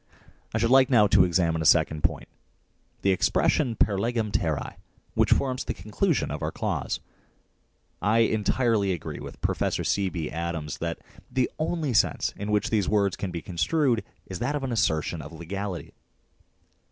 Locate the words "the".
3.03-3.11, 5.63-5.75, 11.31-11.51